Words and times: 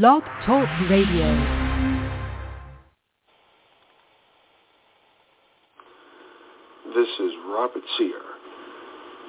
Blog 0.00 0.22
Talk 0.46 0.66
Radio. 0.88 1.34
This 6.94 7.08
is 7.20 7.32
Robert 7.46 7.82
Sear. 7.98 8.14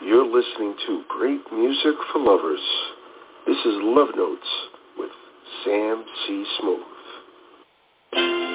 You're 0.05 0.25
listening 0.25 0.73
to 0.87 1.03
Great 1.09 1.41
Music 1.51 1.95
for 2.13 2.19
Lovers. 2.19 2.61
This 3.45 3.57
is 3.57 3.73
Love 3.81 4.15
Notes 4.15 4.47
with 4.97 5.11
Sam 5.65 6.05
C. 6.25 6.45
Smooth. 6.61 8.52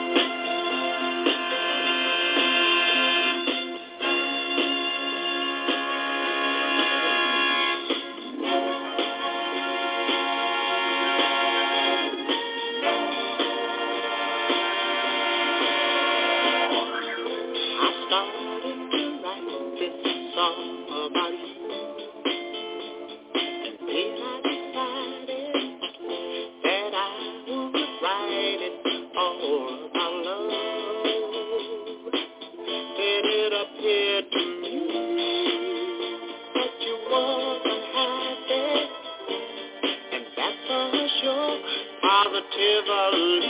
Positively, 42.38 43.40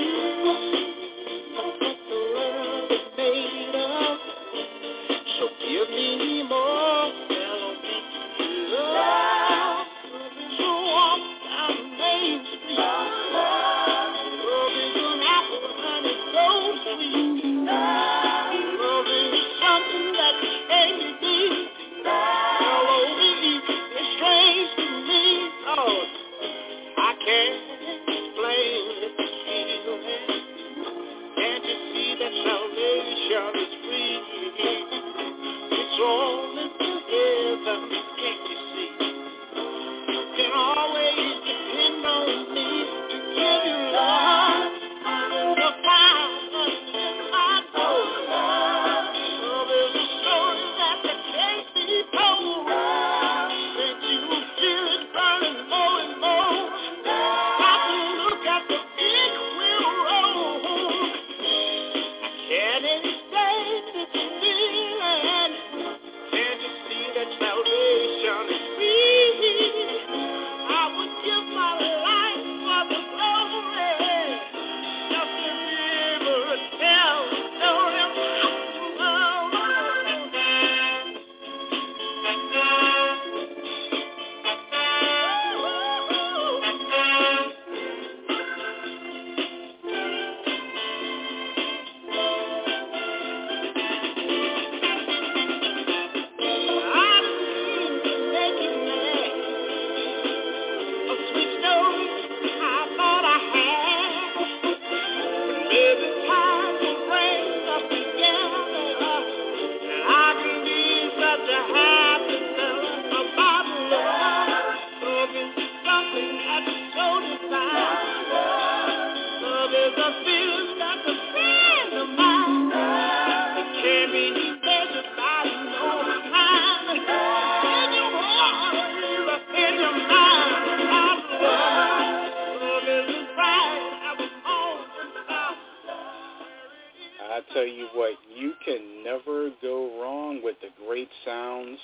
tell 137.52 137.66
you 137.66 137.88
what, 137.94 138.12
you 138.34 138.52
can 138.64 139.04
never 139.04 139.50
go 139.62 140.00
wrong 140.00 140.40
with 140.42 140.56
the 140.60 140.68
great 140.86 141.08
sounds 141.24 141.78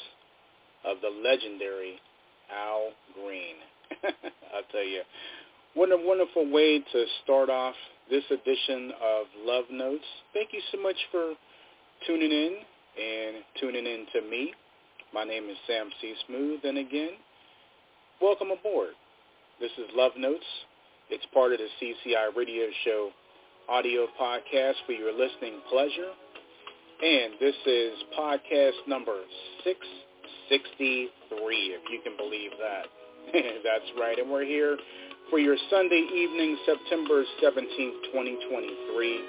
of 0.84 0.98
the 1.00 1.08
legendary 1.08 2.00
Al 2.52 2.90
Green. 3.14 3.56
I'll 4.54 4.68
tell 4.70 4.84
you, 4.84 5.02
what 5.74 5.90
a 5.90 5.96
wonderful 5.96 6.50
way 6.50 6.78
to 6.80 7.04
start 7.22 7.50
off 7.50 7.74
this 8.10 8.24
edition 8.30 8.92
of 9.02 9.26
Love 9.44 9.64
Notes. 9.70 10.04
Thank 10.32 10.52
you 10.52 10.60
so 10.72 10.80
much 10.80 10.96
for 11.10 11.34
tuning 12.06 12.30
in 12.30 12.56
and 13.00 13.44
tuning 13.60 13.86
in 13.86 14.06
to 14.12 14.28
me. 14.28 14.52
My 15.12 15.24
name 15.24 15.48
is 15.48 15.56
Sam 15.66 15.90
C. 16.00 16.14
Smooth, 16.26 16.60
and 16.64 16.78
again, 16.78 17.10
welcome 18.20 18.48
aboard. 18.50 18.94
This 19.60 19.70
is 19.78 19.86
Love 19.94 20.12
Notes. 20.18 20.44
It's 21.10 21.24
part 21.32 21.52
of 21.52 21.58
the 21.58 21.68
CCI 21.80 22.36
radio 22.36 22.66
show 22.84 23.10
audio 23.68 24.06
podcast 24.20 24.74
for 24.86 24.92
your 24.92 25.12
listening 25.12 25.60
pleasure. 25.70 26.12
And 27.02 27.34
this 27.40 27.54
is 27.66 27.92
podcast 28.18 28.76
number 28.86 29.16
663, 29.64 31.08
if 31.72 31.82
you 31.90 32.00
can 32.04 32.16
believe 32.16 32.52
that. 32.60 32.86
That's 33.64 33.90
right. 33.98 34.18
And 34.18 34.30
we're 34.30 34.44
here 34.44 34.76
for 35.30 35.38
your 35.38 35.56
Sunday 35.70 36.04
evening, 36.12 36.58
September 36.66 37.24
17th, 37.42 38.12
2023. 38.12 39.20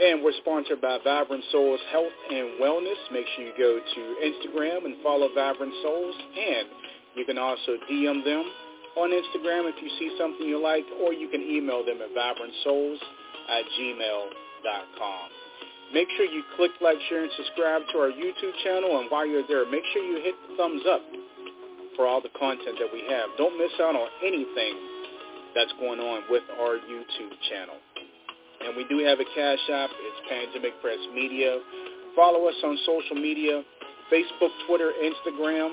And 0.00 0.22
we're 0.22 0.32
sponsored 0.40 0.80
by 0.80 0.98
Vibrant 1.04 1.44
Souls 1.52 1.80
Health 1.92 2.12
and 2.30 2.60
Wellness. 2.60 2.98
Make 3.12 3.26
sure 3.36 3.44
you 3.44 3.52
go 3.58 3.78
to 3.78 4.00
Instagram 4.24 4.86
and 4.86 4.96
follow 5.02 5.28
Vibrant 5.34 5.74
Souls. 5.82 6.14
And 6.38 6.68
you 7.14 7.24
can 7.24 7.36
also 7.36 7.76
DM 7.90 8.24
them 8.24 8.44
on 8.96 9.10
Instagram 9.10 9.68
if 9.68 9.76
you 9.82 9.90
see 9.98 10.16
something 10.18 10.46
you 10.46 10.62
like, 10.62 10.84
or 11.04 11.12
you 11.12 11.28
can 11.28 11.42
email 11.42 11.84
them 11.84 11.98
at 12.00 12.10
vibrantsouls 12.16 12.98
at 13.48 13.64
gmail.com. 13.78 15.26
Make 15.92 16.08
sure 16.16 16.26
you 16.26 16.44
click 16.56 16.72
like, 16.80 16.98
share, 17.08 17.24
and 17.24 17.32
subscribe 17.36 17.82
to 17.92 17.98
our 17.98 18.12
YouTube 18.12 18.52
channel. 18.62 19.00
And 19.00 19.10
while 19.10 19.24
you're 19.24 19.46
there, 19.48 19.64
make 19.70 19.84
sure 19.92 20.04
you 20.04 20.20
hit 20.22 20.36
the 20.48 20.56
thumbs 20.56 20.82
up 20.84 21.00
for 21.96 22.06
all 22.06 22.20
the 22.20 22.32
content 22.38 22.76
that 22.78 22.92
we 22.92 23.08
have. 23.08 23.32
Don't 23.40 23.56
miss 23.56 23.72
out 23.80 23.96
on 23.96 24.08
anything 24.20 24.76
that's 25.56 25.72
going 25.80 25.98
on 25.98 26.28
with 26.28 26.44
our 26.60 26.76
YouTube 26.76 27.32
channel. 27.48 27.80
And 28.60 28.76
we 28.76 28.84
do 28.86 29.00
have 29.06 29.18
a 29.18 29.28
cash 29.32 29.64
app. 29.72 29.90
It's 29.90 30.20
Pandemic 30.28 30.76
Press 30.82 31.00
Media. 31.14 31.58
Follow 32.14 32.48
us 32.48 32.54
on 32.64 32.76
social 32.84 33.16
media, 33.16 33.62
Facebook, 34.12 34.52
Twitter, 34.68 34.92
Instagram, 35.00 35.72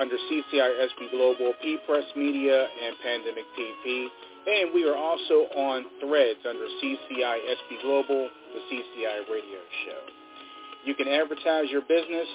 under 0.00 0.16
CCI 0.16 0.90
SB 0.90 1.10
Global, 1.12 1.54
P 1.62 1.78
Press 1.86 2.04
Media, 2.16 2.66
and 2.66 2.96
Pandemic 3.02 3.44
PP. 3.54 4.06
And 4.46 4.74
we 4.74 4.84
are 4.84 4.96
also 4.96 5.48
on 5.56 5.84
threads 6.00 6.40
under 6.48 6.66
CCI 6.82 7.36
SB 7.48 7.82
Global, 7.82 8.28
the 8.52 8.60
CCI 8.68 9.24
radio 9.30 9.60
show. 9.86 10.00
You 10.84 10.94
can 10.94 11.08
advertise 11.08 11.70
your 11.70 11.80
business 11.80 12.28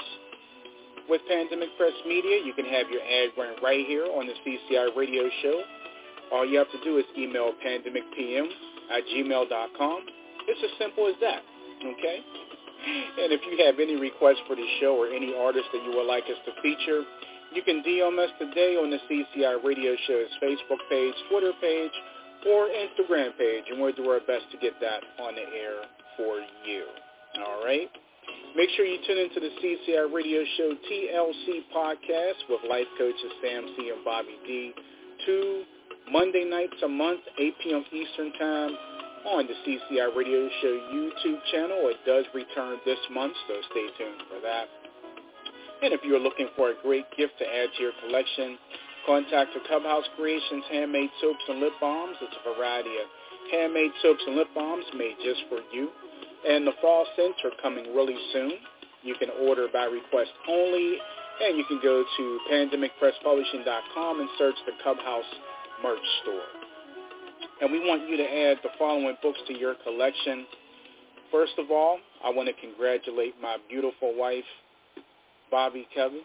with 1.08 1.22
Pandemic 1.30 1.70
Press 1.78 1.94
Media. 2.08 2.42
You 2.44 2.54
can 2.54 2.66
have 2.66 2.90
your 2.90 3.02
ad 3.02 3.30
run 3.38 3.62
right 3.62 3.86
here 3.86 4.06
on 4.06 4.26
the 4.26 4.34
CCI 4.46 4.96
radio 4.98 5.30
show. 5.44 5.62
all 6.32 6.46
you 6.46 6.58
have 6.58 6.72
to 6.72 6.82
do 6.84 6.98
is 6.98 7.06
email 7.18 7.52
pandemicpm 7.66 8.46
at 8.94 9.04
gmail.com. 9.14 10.00
It's 10.48 10.62
as 10.64 10.74
simple 10.80 11.08
as 11.08 11.16
that, 11.22 11.42
okay? 11.82 12.20
And 13.22 13.34
if 13.34 13.42
you 13.46 13.66
have 13.66 13.78
any 13.80 14.00
requests 14.00 14.42
for 14.48 14.56
the 14.56 14.66
show 14.80 14.98
or 14.98 15.08
any 15.08 15.34
artists 15.36 15.70
that 15.74 15.84
you 15.84 15.94
would 15.98 16.08
like 16.08 16.24
us 16.26 16.40
to 16.46 16.52
feature, 16.62 17.04
you 17.54 17.62
can 17.64 17.82
DM 17.84 18.20
us 18.20 18.30
today 18.38 18.76
on 18.76 18.90
the 18.90 19.00
CCI 19.10 19.64
Radio 19.64 19.96
Show's 20.08 20.30
Facebook 20.42 20.82
page, 20.90 21.14
Twitter 21.30 21.52
page, 21.62 21.92
or 22.48 22.68
Instagram 22.68 23.38
page, 23.38 23.64
and 23.70 23.82
we'll 23.82 23.94
do 23.94 24.10
our 24.10 24.20
best 24.22 24.46
to 24.52 24.58
get 24.58 24.74
that 24.80 25.02
on 25.22 25.36
the 25.36 25.42
air 25.42 25.82
for 26.16 26.38
you. 26.66 26.86
All 27.46 27.64
right? 27.66 27.90
Make 28.56 28.70
sure 28.76 28.86
you 28.86 28.98
tune 29.06 29.18
into 29.18 29.40
the 29.40 29.50
CCI 29.62 30.14
Radio 30.14 30.44
Show 30.58 30.74
TLC 30.90 31.62
podcast 31.76 32.40
with 32.50 32.62
life 32.70 32.88
coaches 32.98 33.32
Sam 33.42 33.66
C. 33.78 33.90
and 33.90 34.04
Bobby 34.06 34.38
D. 34.46 34.74
Two 35.26 35.64
Monday 36.12 36.46
nights 36.46 36.76
a 36.84 36.88
month, 36.88 37.22
8 37.38 37.54
p.m. 37.64 37.86
Eastern 37.92 38.32
Time 38.40 38.72
on 39.26 39.48
the 39.48 39.54
CCI 39.66 40.16
Radio 40.16 40.50
Show 40.62 40.80
YouTube 40.94 41.40
channel. 41.52 41.92
It 41.94 41.98
does 42.06 42.26
return 42.34 42.78
this 42.86 43.00
month, 43.12 43.34
so 43.48 43.56
stay 43.72 43.88
tuned 43.98 44.22
for 44.30 44.40
that. 44.42 44.66
And 45.82 45.94
if 45.94 46.02
you're 46.04 46.20
looking 46.20 46.50
for 46.56 46.70
a 46.70 46.76
great 46.84 47.06
gift 47.16 47.40
to 47.40 47.46
add 47.46 47.70
to 47.78 47.80
your 47.82 47.94
collection, 48.04 48.58
contact 49.06 49.54
the 49.54 49.62
Clubhouse 49.68 50.04
Creations 50.18 50.64
Handmade 50.72 51.10
Soaps 51.22 51.44
and 51.48 51.60
Lip 51.60 51.74
Balms. 51.80 52.18
It's 52.22 52.36
a 52.36 52.56
variety 52.56 52.96
of 53.00 53.08
handmade 53.52 53.92
soaps 54.02 54.22
and 54.28 54.36
lip 54.36 54.48
balms 54.54 54.86
made 54.96 55.16
just 55.24 55.42
for 55.50 55.60
you. 55.74 55.90
And 56.48 56.66
the 56.66 56.74
fall 56.82 57.06
scents 57.16 57.40
are 57.44 57.52
coming 57.62 57.94
really 57.96 58.18
soon. 58.34 58.54
You 59.04 59.16
can 59.16 59.30
order 59.48 59.68
by 59.72 59.86
request 59.86 60.32
only, 60.48 60.98
and 61.44 61.58
you 61.58 61.66
can 61.66 61.80
go 61.82 62.04
to 62.04 62.40
pandemicpresspublishing.com 62.52 64.20
and 64.20 64.30
search 64.38 64.56
the 64.66 64.74
Clubhouse 64.84 65.32
merch 65.84 66.00
store. 66.24 66.48
And 67.62 67.72
we 67.72 67.80
want 67.80 68.10
you 68.10 68.18
to 68.18 68.24
add 68.24 68.58
the 68.64 68.70
following 68.78 69.16
books 69.22 69.40
to 69.48 69.58
your 69.58 69.76
collection. 69.84 70.46
First 71.32 71.54
of 71.58 71.72
all, 71.72 72.00
I 72.24 72.30
want 72.30 72.48
to 72.48 72.54
congratulate 72.62 73.36
my 73.42 73.58
beautiful 73.70 74.16
wife, 74.16 74.48
Bobby 75.52 75.88
Kevich, 75.96 76.22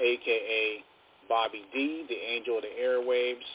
a.k.a. 0.00 0.84
Bobby 1.28 1.62
D, 1.72 2.04
the 2.08 2.14
angel 2.14 2.58
of 2.58 2.62
the 2.62 2.80
airwaves. 2.80 3.46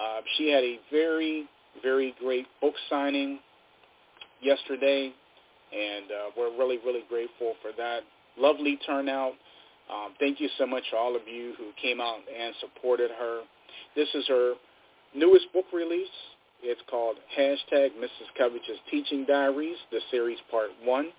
Uh, 0.00 0.20
she 0.36 0.50
had 0.50 0.64
a 0.64 0.78
very, 0.90 1.48
very 1.82 2.14
great 2.20 2.46
book 2.60 2.74
signing 2.90 3.38
yesterday, 4.42 5.12
and 5.72 6.04
uh, 6.10 6.30
we're 6.36 6.56
really, 6.56 6.78
really 6.84 7.04
grateful 7.08 7.54
for 7.62 7.70
that. 7.76 8.00
Lovely 8.38 8.78
turnout. 8.86 9.32
Um, 9.90 10.14
thank 10.18 10.40
you 10.40 10.48
so 10.58 10.66
much 10.66 10.82
to 10.90 10.96
all 10.96 11.14
of 11.14 11.22
you 11.26 11.54
who 11.56 11.70
came 11.80 12.00
out 12.00 12.18
and 12.36 12.54
supported 12.60 13.10
her. 13.18 13.42
This 13.94 14.08
is 14.14 14.26
her 14.28 14.54
newest 15.14 15.52
book 15.52 15.66
release. 15.72 16.08
It's 16.62 16.80
called 16.90 17.16
hashtag 17.38 17.90
Mrs. 17.96 18.28
Kevich's 18.38 18.80
Teaching 18.90 19.24
Diaries, 19.26 19.76
the 19.92 20.00
series 20.10 20.38
part 20.50 20.70
one. 20.84 21.10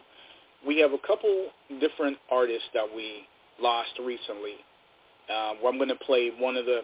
we 0.67 0.79
have 0.79 0.93
a 0.93 0.99
couple 1.07 1.51
different 1.79 2.17
artists 2.33 2.69
that 2.73 2.87
we 2.95 3.29
lost 3.61 3.91
recently. 4.03 4.55
Um, 5.31 5.59
I'm 5.67 5.77
going 5.77 5.89
to 5.89 5.97
play 5.97 6.31
one 6.39 6.57
of 6.57 6.65
the 6.65 6.81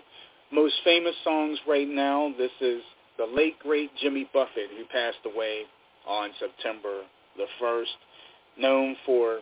most 0.53 0.75
famous 0.85 1.15
songs 1.25 1.59
right 1.67 1.89
now. 1.89 2.33
This 2.39 2.53
is 2.61 2.83
the 3.19 3.27
late, 3.27 3.59
great 3.59 3.91
Jimmy 4.01 4.29
Buffett, 4.33 4.71
who 4.77 4.85
passed 4.93 5.19
away 5.27 5.63
on 6.07 6.31
September 6.39 7.03
the 7.37 7.47
1st, 7.61 7.85
known 8.59 8.97
for, 9.07 9.41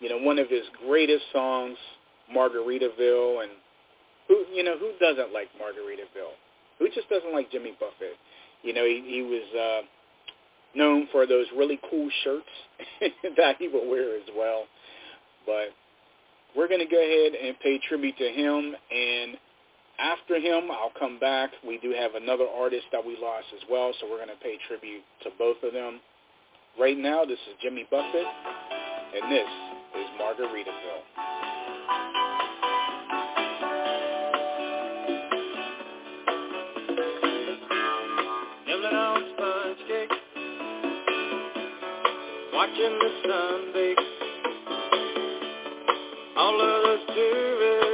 you 0.00 0.08
know, 0.08 0.18
one 0.18 0.38
of 0.38 0.48
his 0.48 0.62
greatest 0.86 1.24
songs, 1.32 1.76
Margaritaville, 2.34 3.42
and 3.42 3.52
who, 4.28 4.44
you 4.52 4.62
know, 4.62 4.76
who 4.78 4.92
doesn't 5.00 5.32
like 5.32 5.48
Margaritaville? 5.60 6.34
Who 6.78 6.88
just 6.88 7.08
doesn't 7.08 7.32
like 7.32 7.50
Jimmy 7.50 7.72
Buffett? 7.78 8.16
You 8.62 8.72
know, 8.74 8.84
he, 8.84 9.02
he 9.06 9.22
was 9.22 9.46
uh, 9.54 10.78
known 10.78 11.08
for 11.12 11.26
those 11.26 11.46
really 11.56 11.80
cool 11.90 12.08
shirts 12.24 12.48
that 13.36 13.56
he 13.58 13.68
would 13.68 13.88
wear 13.88 14.16
as 14.16 14.28
well. 14.36 14.64
But 15.46 15.70
we're 16.56 16.68
going 16.68 16.80
to 16.80 16.86
go 16.86 17.00
ahead 17.00 17.32
and 17.34 17.58
pay 17.60 17.78
tribute 17.88 18.16
to 18.18 18.28
him, 18.28 18.74
and 18.90 19.36
after 19.98 20.36
him, 20.36 20.70
I'll 20.70 20.92
come 20.98 21.18
back. 21.18 21.50
We 21.66 21.78
do 21.78 21.92
have 21.92 22.14
another 22.14 22.46
artist 22.46 22.84
that 22.92 23.04
we 23.04 23.16
lost 23.20 23.46
as 23.54 23.62
well, 23.70 23.92
so 24.00 24.06
we're 24.10 24.18
going 24.18 24.28
to 24.28 24.42
pay 24.42 24.58
tribute 24.68 25.02
to 25.22 25.30
both 25.38 25.56
of 25.62 25.72
them. 25.72 26.00
Right 26.78 26.98
now, 26.98 27.24
this 27.24 27.38
is 27.48 27.56
Jimmy 27.62 27.86
Buffett, 27.90 28.26
and 28.26 29.32
this 29.32 29.48
is 29.96 30.06
Margaritaville. 30.20 31.45
Watching 42.66 42.98
the 42.98 43.10
sun 43.28 43.72
bake. 43.72 43.98
All 46.36 46.60
of 46.60 46.82
those 46.82 47.14
tourists 47.14 47.85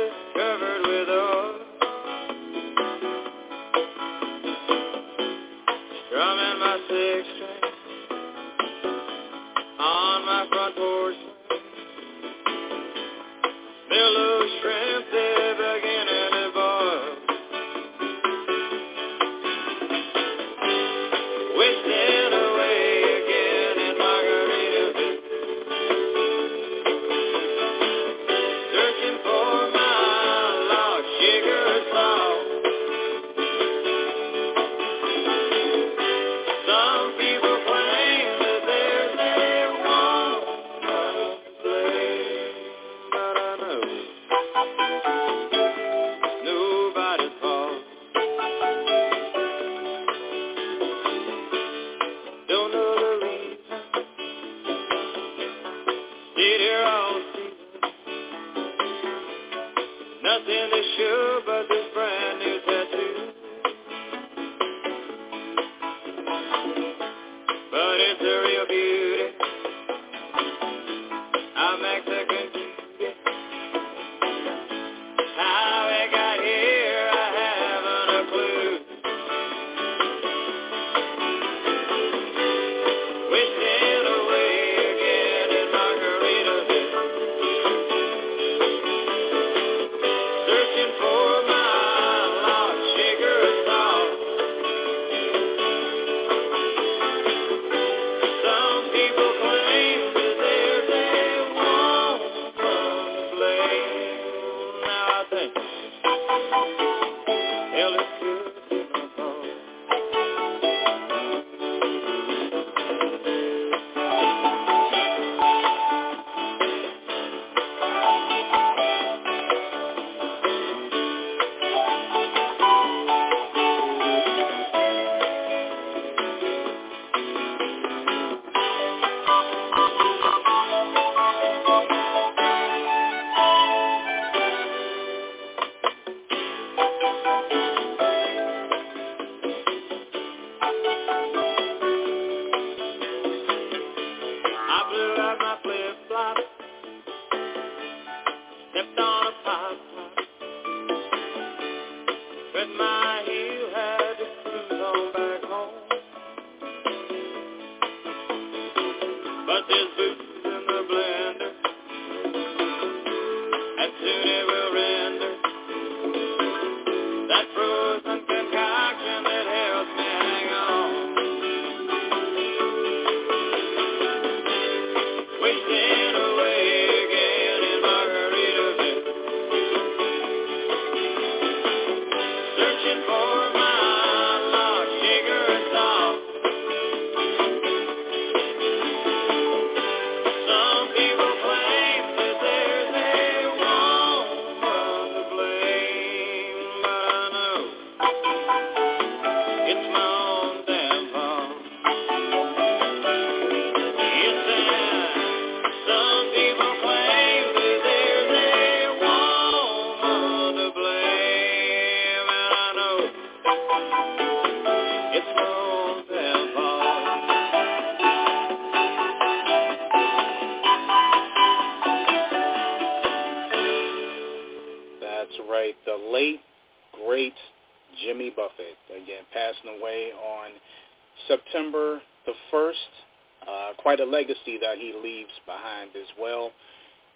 legacy 234.13 234.59
that 234.61 234.77
he 234.79 234.95
leaves 235.03 235.33
behind 235.47 235.91
as 235.97 236.09
well. 236.21 236.53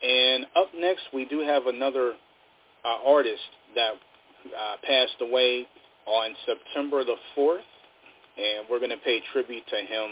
And 0.02 0.46
up 0.56 0.68
next, 0.76 1.02
we 1.14 1.26
do 1.26 1.40
have 1.40 1.66
another 1.66 2.14
uh, 2.84 3.08
artist 3.08 3.42
that 3.74 3.92
uh, 3.92 4.76
passed 4.84 5.16
away 5.20 5.66
on 6.06 6.34
September 6.46 7.04
the 7.04 7.16
4th, 7.36 7.58
and 8.36 8.66
we're 8.70 8.78
going 8.78 8.90
to 8.90 8.96
pay 8.98 9.20
tribute 9.32 9.64
to 9.68 9.76
him 9.76 10.10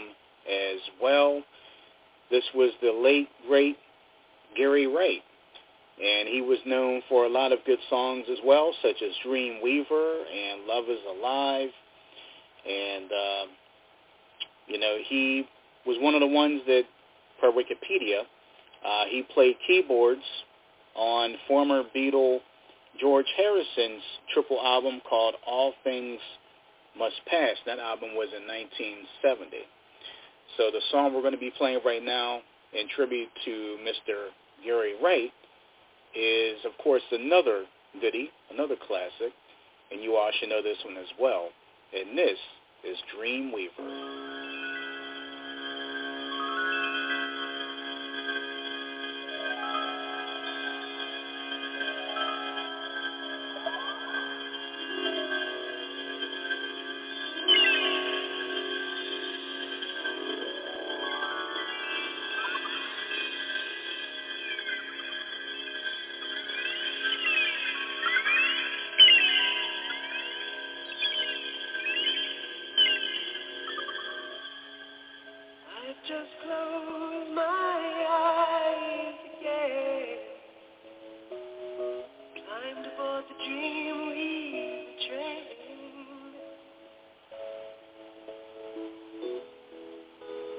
as 0.49 0.79
well. 1.01 1.41
This 2.31 2.43
was 2.53 2.71
the 2.81 2.91
late, 2.91 3.29
great 3.47 3.77
Gary 4.57 4.87
Wright, 4.87 5.21
and 6.03 6.27
he 6.27 6.41
was 6.41 6.59
known 6.65 7.01
for 7.07 7.25
a 7.25 7.29
lot 7.29 7.51
of 7.51 7.59
good 7.65 7.79
songs 7.89 8.25
as 8.31 8.39
well, 8.45 8.73
such 8.81 9.01
as 9.01 9.11
Dream 9.23 9.61
Weaver 9.63 10.23
and 10.23 10.65
Love 10.67 10.85
is 10.89 10.99
Alive. 11.07 11.69
And, 12.67 13.05
uh, 13.05 13.45
you 14.67 14.79
know, 14.79 14.97
he 15.07 15.45
was 15.85 15.97
one 15.99 16.15
of 16.15 16.21
the 16.21 16.27
ones 16.27 16.61
that, 16.67 16.83
per 17.39 17.51
Wikipedia, 17.51 18.21
uh, 18.85 19.05
he 19.09 19.23
played 19.33 19.55
keyboards 19.67 20.21
on 20.95 21.35
former 21.47 21.83
Beatle 21.95 22.39
George 22.99 23.25
Harrison's 23.35 24.03
triple 24.33 24.59
album 24.63 25.01
called 25.07 25.35
All 25.45 25.73
Things 25.83 26.19
Must 26.97 27.15
Pass. 27.27 27.57
That 27.65 27.79
album 27.79 28.15
was 28.15 28.29
in 28.35 28.47
1970. 28.47 29.57
So 30.57 30.71
the 30.71 30.79
song 30.91 31.13
we're 31.13 31.21
going 31.21 31.33
to 31.33 31.39
be 31.39 31.51
playing 31.57 31.79
right 31.85 32.03
now 32.03 32.39
in 32.73 32.87
tribute 32.95 33.29
to 33.45 33.77
Mr. 33.83 34.29
Gary 34.63 34.93
Wright 35.03 35.31
is, 36.15 36.57
of 36.65 36.71
course, 36.81 37.01
another 37.11 37.65
ditty, 37.99 38.29
another 38.51 38.75
classic, 38.87 39.33
and 39.91 40.01
you 40.01 40.15
all 40.15 40.31
should 40.39 40.49
know 40.49 40.61
this 40.61 40.77
one 40.85 40.97
as 40.97 41.09
well. 41.19 41.49
And 41.93 42.17
this 42.17 42.37
is 42.87 42.97
Dreamweaver. 43.17 44.64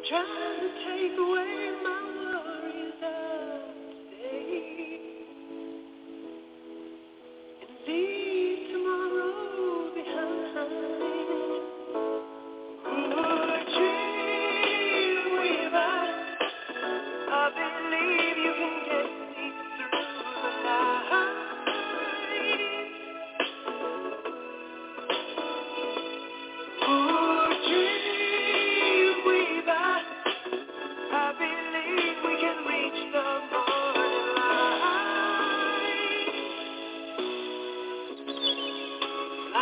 try. 0.08 0.55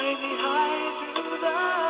Baby, 0.05 0.37
high 0.37 1.15
through 1.15 1.39
the 1.41 1.84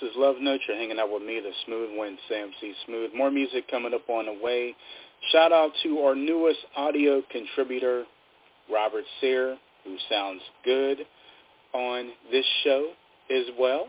This 0.00 0.10
is 0.10 0.16
Love 0.16 0.36
Note. 0.40 0.60
You're 0.66 0.76
hanging 0.76 0.98
out 0.98 1.12
with 1.12 1.22
me, 1.22 1.40
the 1.40 1.52
Smooth 1.66 1.90
Wind, 1.96 2.18
Sam 2.28 2.50
C. 2.60 2.72
Smooth. 2.84 3.10
More 3.14 3.30
music 3.30 3.70
coming 3.70 3.94
up 3.94 4.08
on 4.08 4.26
the 4.26 4.36
way. 4.42 4.74
Shout 5.30 5.52
out 5.52 5.70
to 5.84 5.98
our 6.00 6.16
newest 6.16 6.58
audio 6.76 7.22
contributor, 7.30 8.04
Robert 8.72 9.04
Sear, 9.20 9.56
who 9.84 9.96
sounds 10.08 10.40
good 10.64 10.98
on 11.72 12.10
this 12.32 12.44
show 12.64 12.90
as 13.30 13.44
well. 13.58 13.86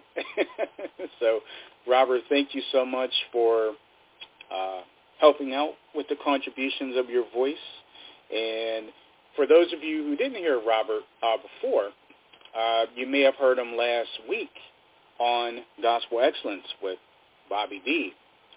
so, 1.19 1.39
Robert, 1.87 2.21
thank 2.29 2.53
you 2.53 2.61
so 2.71 2.85
much 2.85 3.11
for 3.31 3.71
uh, 4.53 4.81
helping 5.19 5.55
out 5.55 5.71
with 5.95 6.07
the 6.09 6.17
contributions 6.23 6.97
of 6.97 7.09
your 7.09 7.25
voice. 7.33 7.55
And 8.31 8.87
for 9.35 9.47
those 9.47 9.73
of 9.73 9.81
you 9.81 10.03
who 10.03 10.15
didn't 10.15 10.37
hear 10.37 10.61
Robert 10.61 11.01
uh, 11.23 11.37
before, 11.37 11.89
uh, 12.55 12.85
you 12.95 13.07
may 13.07 13.21
have 13.21 13.35
heard 13.35 13.57
him 13.57 13.75
last 13.75 14.09
week 14.29 14.51
on 15.19 15.59
Gospel 15.81 16.21
Excellence 16.21 16.65
with 16.81 16.97
Bobby 17.49 17.81
D 17.85 18.11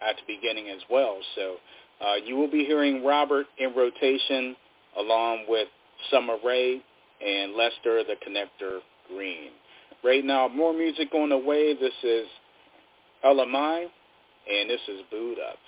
at 0.07 0.16
the 0.16 0.35
beginning 0.35 0.68
as 0.68 0.83
well. 0.90 1.18
So 1.35 1.57
uh, 2.01 2.14
you 2.25 2.37
will 2.37 2.51
be 2.51 2.64
hearing 2.64 3.05
Robert 3.05 3.47
in 3.59 3.75
rotation 3.75 4.57
along 4.97 5.44
with 5.49 5.68
Summer 6.11 6.37
Rae 6.44 6.81
and 7.25 7.55
Lester 7.55 8.03
the 8.05 8.14
Connector 8.27 8.79
Green. 9.09 9.51
Right 10.05 10.25
now, 10.25 10.49
more 10.49 10.73
music 10.73 11.12
on 11.14 11.31
the 11.31 11.38
way. 11.38 11.75
This 11.75 11.92
is 12.05 12.27
LMI, 13.25 13.87
and 14.51 14.71
this 14.71 14.81
is 14.88 15.01
Boot 15.11 15.38
Up. 15.51 15.59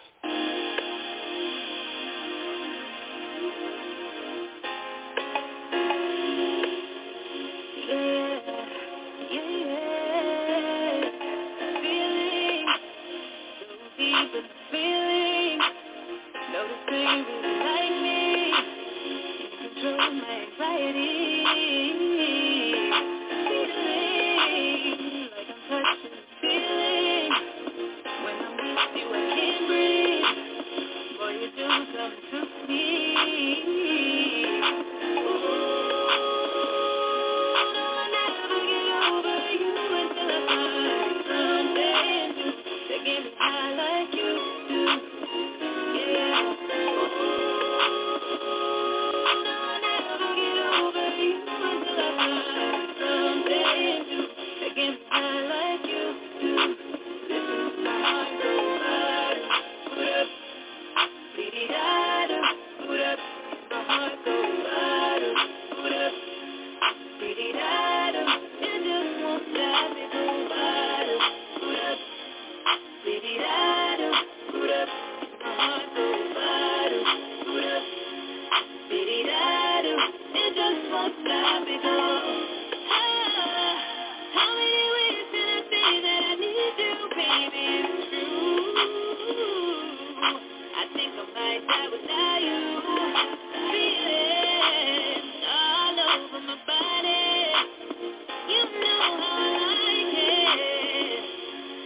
city. 20.92 21.19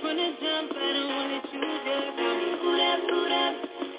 from 0.00 0.16
jump, 0.16 0.72
I 0.76 0.92
don't 0.92 1.08
wanna 1.08 1.40
choose 1.52 1.80
just 1.86 2.16
boot 2.16 2.80
up, 2.80 3.00
boot 3.08 3.32
up, 3.32 3.54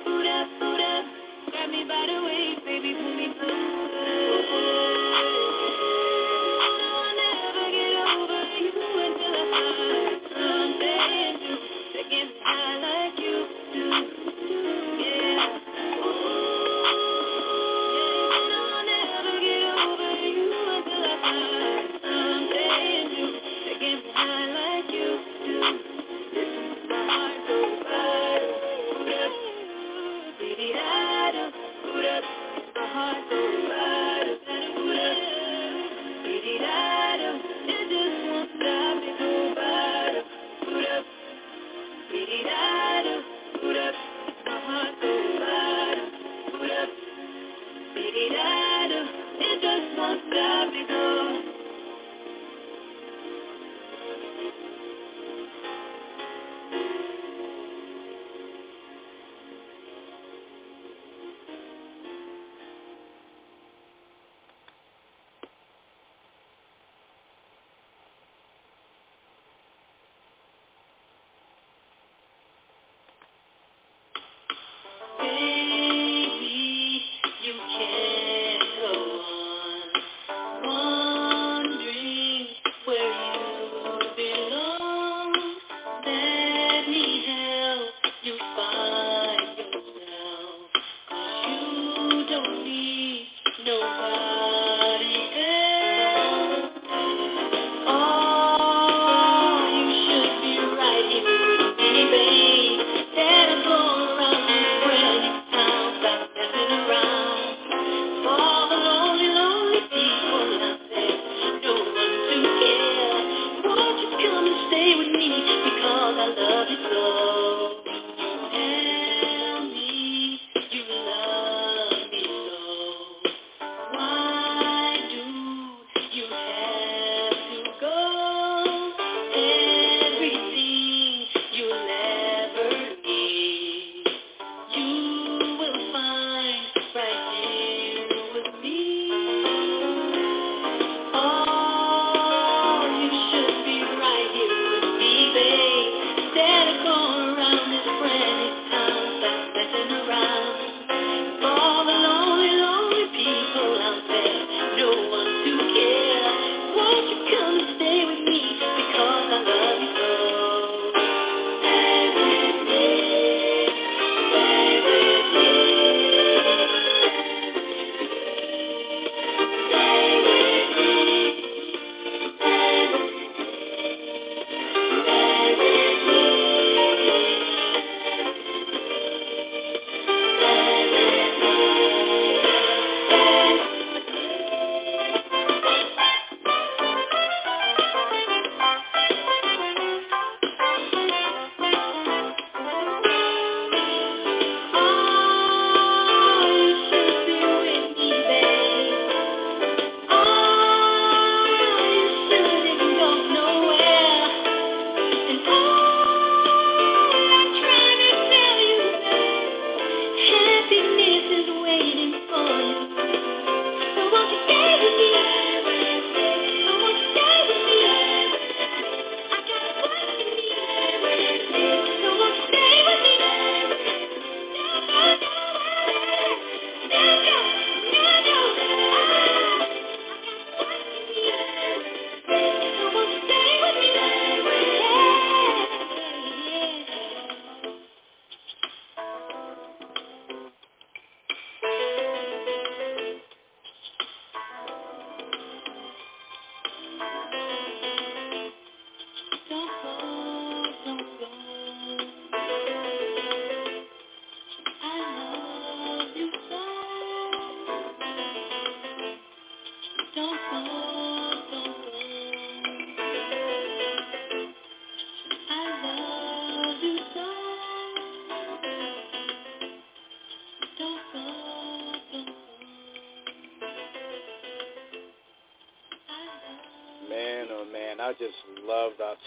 boot 0.05 0.27
up, 0.27 0.47
boot 0.59 0.81
up. 0.81 1.05
Grab 1.49 1.69
me 1.69 1.83
by 1.87 2.05
the 2.05 2.17
waist, 2.25 2.65
baby, 2.65 2.93
pull 2.93 3.15
me 3.15 3.36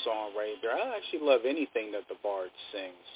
song 0.05 0.33
right 0.37 0.57
there. 0.63 0.73
I 0.73 0.97
actually 0.97 1.27
love 1.27 1.43
anything 1.45 1.93
that 1.93 2.09
the 2.09 2.17
Bard 2.23 2.51
sings. 2.73 3.09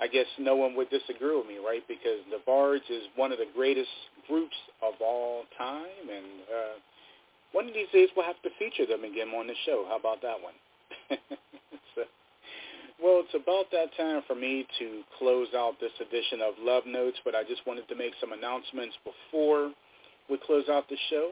I 0.00 0.08
guess 0.08 0.26
no 0.38 0.56
one 0.56 0.74
would 0.74 0.90
disagree 0.90 1.36
with 1.36 1.46
me, 1.46 1.58
right? 1.62 1.82
Because 1.86 2.26
the 2.30 2.42
Bards 2.44 2.84
is 2.90 3.02
one 3.14 3.30
of 3.30 3.38
the 3.38 3.46
greatest 3.54 3.92
groups 4.26 4.56
of 4.82 4.94
all 5.00 5.44
time, 5.56 6.08
and 6.10 6.42
uh, 6.48 6.76
one 7.52 7.68
of 7.68 7.74
these 7.74 7.90
days 7.92 8.08
we'll 8.16 8.26
have 8.26 8.40
to 8.42 8.50
feature 8.58 8.86
them 8.86 9.04
again 9.04 9.28
on 9.28 9.46
the 9.46 9.54
show. 9.66 9.84
How 9.88 9.98
about 9.98 10.22
that 10.22 10.40
one? 10.42 10.56
so, 11.94 12.02
well, 12.98 13.22
it's 13.22 13.36
about 13.36 13.70
that 13.70 13.94
time 13.96 14.22
for 14.26 14.34
me 14.34 14.66
to 14.78 15.02
close 15.18 15.48
out 15.54 15.78
this 15.80 15.94
edition 16.00 16.40
of 16.40 16.54
Love 16.58 16.84
Notes, 16.86 17.18
but 17.24 17.34
I 17.34 17.44
just 17.44 17.62
wanted 17.66 17.86
to 17.88 17.94
make 17.94 18.12
some 18.20 18.32
announcements 18.32 18.96
before 19.04 19.70
we 20.30 20.38
close 20.46 20.64
out 20.68 20.88
the 20.88 20.96
show. 21.10 21.30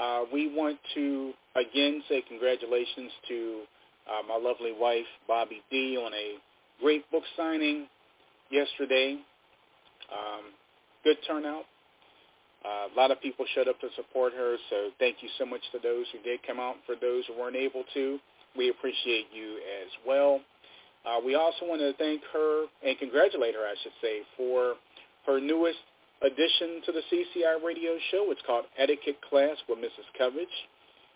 Uh, 0.00 0.24
we 0.32 0.54
want 0.54 0.78
to 0.94 1.32
again 1.56 2.02
say 2.08 2.22
congratulations 2.28 3.10
to 3.28 3.62
uh, 4.08 4.22
my 4.28 4.36
lovely 4.36 4.72
wife, 4.78 5.06
Bobby 5.26 5.62
D, 5.70 5.96
on 5.96 6.12
a 6.12 6.36
great 6.80 7.10
book 7.10 7.22
signing 7.36 7.86
yesterday. 8.50 9.18
Um, 10.12 10.44
good 11.02 11.16
turnout. 11.26 11.64
Uh, 12.64 12.92
a 12.92 12.94
lot 12.96 13.10
of 13.10 13.20
people 13.20 13.44
showed 13.54 13.68
up 13.68 13.80
to 13.80 13.88
support 13.96 14.32
her, 14.32 14.56
so 14.70 14.90
thank 14.98 15.16
you 15.22 15.28
so 15.38 15.46
much 15.46 15.60
to 15.72 15.78
those 15.82 16.04
who 16.12 16.18
did 16.22 16.40
come 16.46 16.58
out. 16.58 16.74
For 16.84 16.94
those 17.00 17.24
who 17.26 17.38
weren't 17.38 17.56
able 17.56 17.84
to, 17.94 18.18
we 18.56 18.70
appreciate 18.70 19.26
you 19.32 19.58
as 19.82 19.90
well. 20.06 20.40
Uh, 21.06 21.20
we 21.24 21.36
also 21.36 21.62
want 21.62 21.80
to 21.80 21.92
thank 21.94 22.22
her 22.32 22.66
and 22.84 22.98
congratulate 22.98 23.54
her, 23.54 23.60
I 23.62 23.74
should 23.82 23.92
say, 24.02 24.20
for 24.36 24.74
her 25.26 25.40
newest 25.40 25.78
addition 26.22 26.80
to 26.86 26.92
the 26.92 27.02
CCI 27.12 27.64
radio 27.64 27.92
show. 28.10 28.30
It's 28.30 28.40
called 28.46 28.64
Etiquette 28.78 29.20
Class 29.28 29.56
with 29.68 29.78
Mrs. 29.78 30.08
Kevich. 30.18 30.56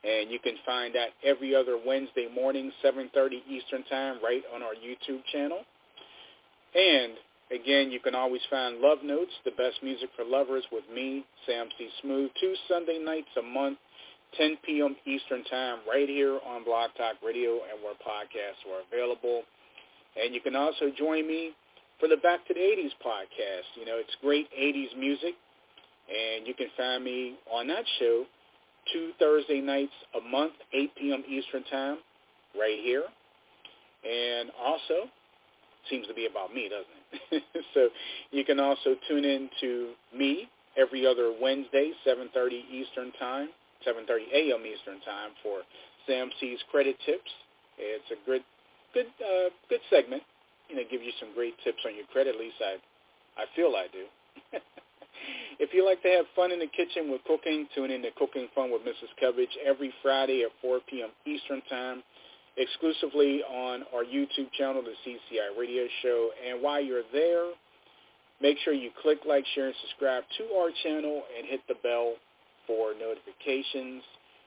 And 0.02 0.30
you 0.30 0.38
can 0.38 0.54
find 0.64 0.94
that 0.94 1.10
every 1.24 1.54
other 1.54 1.76
Wednesday 1.76 2.26
morning, 2.34 2.72
7.30 2.84 3.44
Eastern 3.48 3.84
Time, 3.84 4.16
right 4.24 4.42
on 4.54 4.62
our 4.62 4.72
YouTube 4.72 5.20
channel. 5.30 5.60
And, 6.74 7.12
again, 7.52 7.90
you 7.90 8.00
can 8.00 8.14
always 8.14 8.40
find 8.48 8.80
Love 8.80 8.98
Notes, 9.04 9.32
the 9.44 9.50
best 9.50 9.82
music 9.82 10.08
for 10.16 10.24
lovers 10.24 10.64
with 10.72 10.84
me, 10.92 11.24
Sam 11.46 11.68
C. 11.76 11.88
Smooth, 12.00 12.30
two 12.40 12.54
Sunday 12.66 12.98
nights 12.98 13.28
a 13.38 13.42
month, 13.42 13.76
10 14.38 14.56
p.m. 14.64 14.96
Eastern 15.04 15.44
Time, 15.44 15.78
right 15.88 16.08
here 16.08 16.38
on 16.46 16.64
Blog 16.64 16.90
Talk 16.96 17.16
Radio 17.24 17.60
and 17.68 17.82
where 17.84 17.94
podcasts 18.00 18.64
are 18.72 18.80
available. 18.90 19.42
And 20.16 20.34
you 20.34 20.40
can 20.40 20.56
also 20.56 20.90
join 20.96 21.26
me 21.26 21.52
for 22.00 22.08
the 22.08 22.16
Back 22.16 22.46
to 22.48 22.54
the 22.54 22.60
80s 22.60 22.96
podcast. 23.04 23.68
You 23.78 23.84
know, 23.84 23.98
it's 23.98 24.16
great 24.22 24.48
80s 24.58 24.98
music, 24.98 25.34
and 26.08 26.46
you 26.46 26.54
can 26.54 26.68
find 26.76 27.04
me 27.04 27.36
on 27.52 27.68
that 27.68 27.84
show 27.98 28.24
two 28.92 29.10
Thursday 29.18 29.60
nights 29.60 29.92
a 30.16 30.28
month, 30.28 30.54
8 30.72 30.90
p.m. 30.96 31.22
Eastern 31.28 31.62
Time, 31.64 31.98
right 32.58 32.78
here. 32.82 33.04
And 34.02 34.50
also, 34.58 35.10
seems 35.88 36.06
to 36.06 36.14
be 36.14 36.26
about 36.26 36.54
me, 36.54 36.68
doesn't 36.68 37.20
it? 37.32 37.64
so 37.74 37.88
you 38.30 38.44
can 38.44 38.58
also 38.58 38.96
tune 39.08 39.24
in 39.24 39.50
to 39.60 39.90
me 40.16 40.48
every 40.76 41.06
other 41.06 41.32
Wednesday, 41.40 41.92
7.30 42.06 42.62
Eastern 42.72 43.12
Time, 43.18 43.48
7.30 43.86 44.32
a.m. 44.32 44.64
Eastern 44.64 45.00
Time 45.04 45.30
for 45.42 45.60
Sam 46.06 46.30
C's 46.40 46.58
Credit 46.70 46.96
Tips. 47.04 47.30
It's 47.78 48.10
a 48.10 48.26
good, 48.26 48.42
good, 48.94 49.06
uh, 49.20 49.50
good 49.68 49.80
segment. 49.90 50.22
You 50.70 50.76
know, 50.76 50.87
give 50.90 51.02
you 51.02 51.12
some 51.18 51.35
great 51.35 51.54
tips 51.64 51.83
on 51.85 51.96
your 51.96 52.06
credit. 52.14 52.35
At 52.35 52.40
least 52.40 52.56
I, 52.62 52.78
I 53.37 53.44
feel 53.56 53.74
I 53.76 53.87
do. 53.90 54.06
If 55.61 55.74
you 55.74 55.85
like 55.85 56.00
to 56.02 56.09
have 56.09 56.24
fun 56.35 56.52
in 56.52 56.59
the 56.59 56.72
kitchen 56.72 57.12
with 57.12 57.20
cooking, 57.24 57.68
tune 57.74 57.90
in 57.90 58.00
to 58.02 58.11
Cooking 58.16 58.48
Fun 58.54 58.72
with 58.72 58.80
Mrs. 58.80 59.12
Kevich 59.20 59.52
every 59.61 59.92
Friday 60.02 60.42
at 60.42 60.50
4 60.62 60.80
p.m. 60.88 61.11
Eastern 61.26 61.61
Time, 61.68 62.02
exclusively 62.56 63.42
on 63.44 63.85
our 63.94 64.02
YouTube 64.02 64.50
channel, 64.56 64.80
the 64.80 64.96
CCI 65.04 65.59
Radio 65.61 65.85
Show. 66.02 66.30
And 66.48 66.62
while 66.62 66.80
you're 66.80 67.04
there, 67.12 67.52
make 68.40 68.56
sure 68.64 68.72
you 68.72 68.88
click 69.02 69.18
like, 69.28 69.44
share, 69.54 69.66
and 69.66 69.74
subscribe 69.83 70.24
to 70.38 70.44
our 70.56 70.70
channel 70.83 71.24
and 71.37 71.46
hit 71.46 71.61
the 71.68 71.76
bell 71.83 72.14
for 72.66 72.94
notifications. 72.96 74.02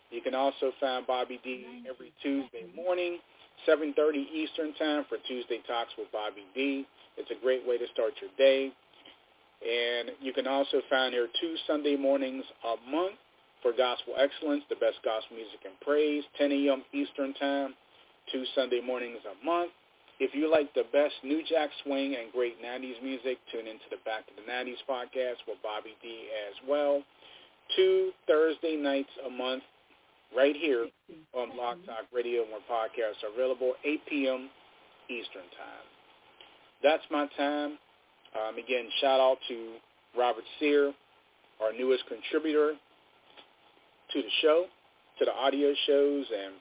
You 0.10 0.22
can 0.22 0.34
also 0.34 0.72
find 0.80 1.06
Bobby 1.06 1.40
D 1.44 1.86
every 1.88 2.12
Tuesday 2.24 2.66
morning, 2.76 3.20
7.30 3.68 4.28
Eastern 4.34 4.74
Time 4.76 5.06
for 5.08 5.18
Tuesday 5.28 5.60
Talks 5.68 5.92
with 5.98 6.12
Bobby 6.12 6.44
D. 6.56 6.86
It's 7.18 7.32
a 7.32 7.40
great 7.44 7.66
way 7.68 7.78
to 7.78 7.86
start 7.94 8.14
your 8.22 8.32
day. 8.38 8.72
And 9.64 10.12
you 10.22 10.34
can 10.34 10.48
also 10.48 10.82
find 10.90 11.14
here 11.14 11.28
two 11.40 11.56
Sunday 11.68 11.96
mornings 11.96 12.44
a 12.66 12.76
month 12.92 13.16
for 13.62 13.72
Gospel 13.72 14.16
Excellence, 14.20 14.64
the 14.68 14.76
best 14.76 15.00
gospel 15.06 15.38
music 15.38 15.64
and 15.64 15.80
praise, 15.80 16.24
10 16.38 16.52
a.m. 16.52 16.84
Eastern 16.92 17.34
Time, 17.36 17.74
two 18.32 18.44
Sunday 18.56 18.82
mornings 18.84 19.24
a 19.24 19.36
month. 19.46 19.72
If 20.20 20.36
you 20.36 20.52
like 20.52 20.74
the 20.76 20.84
best 20.92 21.16
New 21.24 21.42
Jack 21.48 21.70
Swing 21.84 22.16
and 22.20 22.32
great 22.32 22.62
90s 22.62 23.02
music, 23.02 23.40
tune 23.52 23.68
into 23.68 23.88
the 23.90 23.98
Back 24.04 24.28
to 24.28 24.34
the 24.36 24.46
90s 24.46 24.84
podcast 24.84 25.42
with 25.48 25.58
Bobby 25.64 25.96
D 26.04 26.28
as 26.48 26.56
well. 26.68 27.02
Two 27.76 28.12
Thursday 28.28 28.76
nights 28.76 29.10
a 29.26 29.30
month 29.30 29.64
right 30.36 30.56
here 30.56 30.88
on 31.34 31.52
Blog 31.56 31.78
Talk 31.86 32.06
Radio 32.14 32.44
and 32.44 32.52
where 32.52 32.62
podcasts 32.70 33.24
are 33.24 33.34
available, 33.34 33.74
8 33.84 34.02
p.m. 34.10 34.50
Eastern 35.10 35.48
Time. 35.58 35.88
That's 36.82 37.04
my 37.12 37.28
time. 37.38 37.78
Um, 38.36 38.58
again, 38.58 38.88
shout 39.00 39.20
out 39.20 39.38
to 39.48 39.74
Robert 40.18 40.44
Sear, 40.60 40.94
our 41.62 41.72
newest 41.78 42.04
contributor 42.08 42.74
to 44.12 44.22
the 44.22 44.30
show, 44.42 44.66
to 45.20 45.26
the 45.26 45.32
audio 45.32 45.74
shows, 45.88 46.26
and 46.32 46.54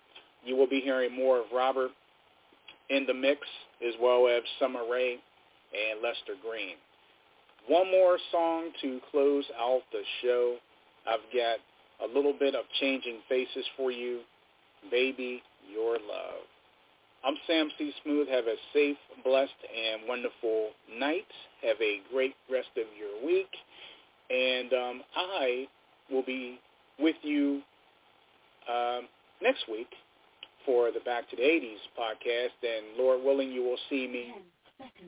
you 0.45 0.57
will 0.57 0.69
be 0.69 0.81
hearing 0.81 1.15
more 1.15 1.39
of 1.39 1.47
Robert 1.55 1.91
in 2.91 3.07
the 3.07 3.15
mix, 3.15 3.41
as 3.87 3.95
well 4.01 4.29
as 4.29 4.43
Summer 4.61 4.81
Rae 4.91 5.13
and 5.73 6.03
Lester 6.03 6.35
Green. 6.43 6.77
One 7.69 7.91
more 7.91 8.19
song 8.31 8.71
to 8.83 9.01
close 9.11 9.45
out 9.59 9.83
the 9.93 10.03
show. 10.23 10.57
I've 11.07 11.21
got 11.33 11.59
a 12.03 12.15
little 12.15 12.35
bit 12.38 12.55
of 12.55 12.65
changing 12.81 13.19
faces 13.29 13.65
for 13.77 13.91
you. 13.91 14.21
Baby, 14.91 15.43
your 15.73 15.95
love. 15.95 16.43
I'm 17.25 17.35
Sam 17.47 17.71
C. 17.79 17.93
Smooth. 18.03 18.29
Have 18.29 18.47
a 18.47 18.57
safe, 18.73 18.97
blessed, 19.25 19.51
and 19.62 20.03
wonderful 20.09 20.71
night. 20.99 21.27
Have 21.62 21.77
a 21.81 22.01
great 22.12 22.35
rest 22.51 22.71
of 22.77 22.87
your 22.99 23.25
week. 23.25 23.51
And 24.29 24.73
um, 24.73 25.03
I 25.15 25.67
will 26.11 26.25
be 26.25 26.59
with 26.99 27.17
you 27.23 27.62
um, 28.69 29.03
next 29.41 29.65
week 29.71 29.88
for 30.67 30.91
the 30.91 31.01
Back 31.01 31.31
to 31.31 31.37
the 31.37 31.43
80s 31.43 31.83
podcast. 31.99 32.59
And 32.62 32.99
Lord 32.99 33.23
willing, 33.25 33.53
you 33.53 33.62
will 33.62 33.79
see 33.88 34.09
me 34.09 34.35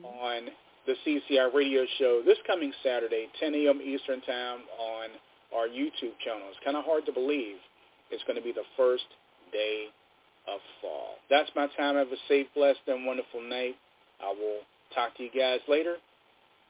on 0.03 0.47
the 0.85 0.93
CCI 1.05 1.53
radio 1.53 1.83
show 1.99 2.21
this 2.25 2.37
coming 2.47 2.71
Saturday, 2.83 3.27
10 3.39 3.53
a.m. 3.55 3.81
Eastern 3.83 4.21
Time 4.21 4.59
on 4.79 5.09
our 5.55 5.67
YouTube 5.67 6.15
channel. 6.23 6.47
It's 6.49 6.59
kind 6.63 6.77
of 6.77 6.85
hard 6.85 7.05
to 7.05 7.13
believe 7.13 7.55
it's 8.11 8.23
going 8.27 8.37
to 8.37 8.43
be 8.43 8.51
the 8.51 8.67
first 8.77 9.07
day 9.51 9.85
of 10.47 10.59
fall. 10.81 11.15
That's 11.29 11.49
my 11.55 11.67
time. 11.77 11.95
Have 11.95 12.11
a 12.11 12.21
safe, 12.27 12.47
blessed, 12.55 12.85
and 12.87 13.05
wonderful 13.05 13.41
night. 13.41 13.75
I 14.21 14.29
will 14.29 14.61
talk 14.93 15.15
to 15.17 15.23
you 15.23 15.29
guys 15.33 15.59
later, 15.67 15.95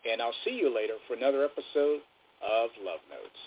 and 0.10 0.21
I'll 0.21 0.38
see 0.45 0.56
you 0.56 0.74
later 0.74 0.95
for 1.08 1.15
another 1.15 1.43
episode 1.43 2.02
of 2.41 2.69
Love 2.84 3.04
Notes. 3.10 3.41